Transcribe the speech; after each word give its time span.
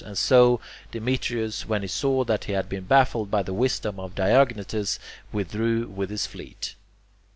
And 0.03 0.17
so 0.17 0.59
Demetrius, 0.91 1.67
when 1.67 1.83
he 1.83 1.87
saw 1.87 2.23
that 2.23 2.45
he 2.45 2.53
had 2.53 2.67
been 2.67 2.85
baffled 2.85 3.29
by 3.29 3.43
the 3.43 3.53
wisdom 3.53 3.99
of 3.99 4.15
Diognetus, 4.15 4.97
withdrew 5.31 5.89
with 5.89 6.09
his 6.09 6.25
fleet. 6.25 6.73